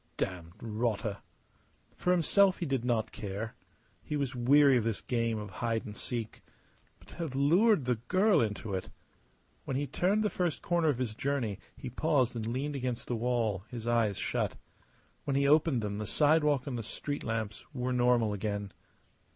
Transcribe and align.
Damned 0.17 0.53
rotter! 0.63 1.17
For 1.95 2.09
himself 2.09 2.57
he 2.57 2.65
did 2.65 2.83
not 2.83 3.11
care. 3.11 3.53
He 4.01 4.15
was 4.17 4.33
weary 4.35 4.75
of 4.75 4.83
this 4.83 4.99
game 4.99 5.37
of 5.37 5.51
hide 5.51 5.85
and 5.85 5.95
seek. 5.95 6.41
But 6.97 7.09
to 7.09 7.15
have 7.17 7.35
lured 7.35 7.85
the 7.85 7.97
girl 8.07 8.41
into 8.41 8.73
it! 8.73 8.89
When 9.65 9.77
he 9.77 9.85
turned 9.85 10.23
the 10.23 10.31
first 10.31 10.63
corner 10.63 10.89
of 10.89 10.97
his 10.97 11.13
journey 11.13 11.59
he 11.77 11.91
paused 11.91 12.35
and 12.35 12.47
leaned 12.47 12.75
against 12.75 13.05
the 13.07 13.15
wall, 13.15 13.63
his 13.69 13.85
eyes 13.85 14.17
shut. 14.17 14.55
When 15.25 15.35
he 15.35 15.47
opened 15.47 15.83
them 15.83 15.99
the 15.99 16.07
sidewalk 16.07 16.65
and 16.65 16.79
the 16.79 16.81
street 16.81 17.23
lamps 17.23 17.63
were 17.71 17.93
normal 17.93 18.33
again. 18.33 18.71